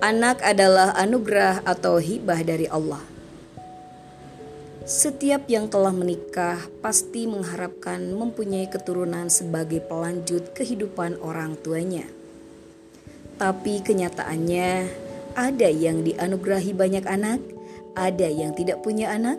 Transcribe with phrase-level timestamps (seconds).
[0.00, 3.04] Anak adalah anugerah atau hibah dari Allah.
[4.88, 12.08] Setiap yang telah menikah pasti mengharapkan mempunyai keturunan sebagai pelanjut kehidupan orang tuanya.
[13.36, 14.88] Tapi kenyataannya,
[15.36, 17.44] ada yang dianugerahi banyak anak,
[17.92, 19.36] ada yang tidak punya anak,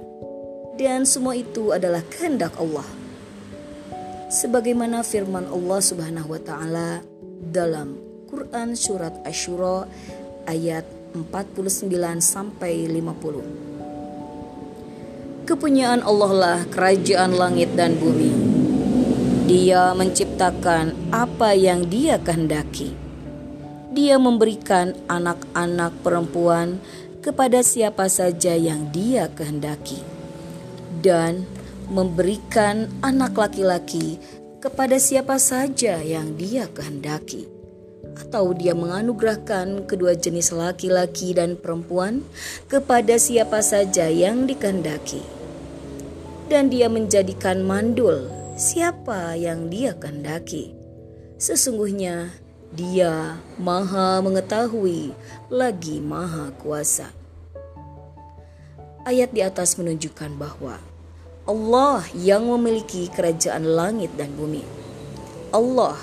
[0.78, 2.86] dan semua itu adalah kehendak Allah.
[4.30, 7.02] Sebagaimana firman Allah Subhanahu wa taala
[7.50, 7.98] dalam
[8.32, 9.90] Quran surat Asyura
[10.48, 15.44] ayat 49 sampai 50.
[15.44, 18.32] Kepunyaan Allah lah kerajaan langit dan bumi.
[19.52, 22.96] Dia menciptakan apa yang Dia kehendaki.
[23.92, 26.80] Dia memberikan anak-anak perempuan
[27.20, 30.00] kepada siapa saja yang Dia kehendaki,
[31.04, 31.44] dan
[31.92, 34.24] memberikan anak laki-laki
[34.64, 37.61] kepada siapa saja yang Dia kehendaki
[38.18, 42.24] atau dia menganugerahkan kedua jenis laki-laki dan perempuan
[42.68, 45.24] kepada siapa saja yang dikehendaki.
[46.52, 48.28] Dan dia menjadikan mandul
[48.60, 50.76] siapa yang dia kehendaki.
[51.40, 52.36] Sesungguhnya
[52.72, 55.16] dia maha mengetahui
[55.50, 57.10] lagi maha kuasa.
[59.02, 60.78] Ayat di atas menunjukkan bahwa
[61.50, 64.62] Allah yang memiliki kerajaan langit dan bumi.
[65.50, 65.98] Allah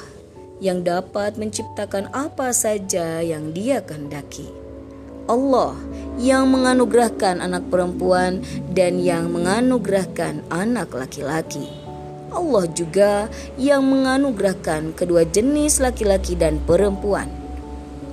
[0.59, 4.51] yang dapat menciptakan apa saja yang Dia kehendaki.
[5.28, 5.77] Allah
[6.17, 8.41] yang menganugerahkan anak perempuan
[8.73, 11.69] dan yang menganugerahkan anak laki-laki.
[12.33, 17.28] Allah juga yang menganugerahkan kedua jenis laki-laki dan perempuan.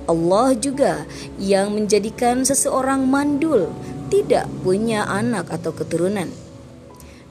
[0.06, 1.02] Allah juga
[1.36, 3.74] yang menjadikan seseorang mandul,
[4.06, 6.30] tidak punya anak atau keturunan,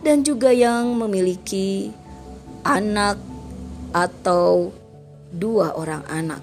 [0.03, 1.95] dan juga yang memiliki
[2.67, 3.16] anak
[3.95, 4.75] atau
[5.34, 6.42] dua orang anak.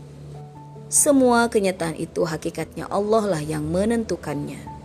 [0.93, 4.82] Semua kenyataan itu hakikatnya Allah lah yang menentukannya.